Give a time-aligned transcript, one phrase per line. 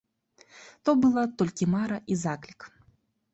[0.87, 2.61] То была толькі мара і заклік.